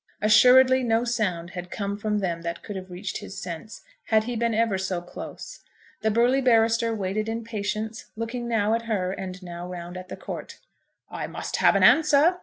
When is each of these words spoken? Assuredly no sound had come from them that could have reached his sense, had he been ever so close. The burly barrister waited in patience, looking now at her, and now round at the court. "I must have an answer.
Assuredly 0.19 0.81
no 0.81 1.03
sound 1.03 1.51
had 1.51 1.69
come 1.69 1.95
from 1.95 2.17
them 2.17 2.41
that 2.41 2.63
could 2.63 2.75
have 2.75 2.89
reached 2.89 3.17
his 3.19 3.37
sense, 3.39 3.83
had 4.05 4.23
he 4.23 4.35
been 4.35 4.55
ever 4.55 4.75
so 4.75 4.99
close. 4.99 5.59
The 6.01 6.09
burly 6.09 6.41
barrister 6.41 6.95
waited 6.95 7.29
in 7.29 7.43
patience, 7.43 8.05
looking 8.17 8.47
now 8.47 8.73
at 8.73 8.85
her, 8.85 9.11
and 9.11 9.43
now 9.43 9.67
round 9.67 9.97
at 9.97 10.09
the 10.09 10.17
court. 10.17 10.57
"I 11.11 11.27
must 11.27 11.57
have 11.57 11.75
an 11.75 11.83
answer. 11.83 12.39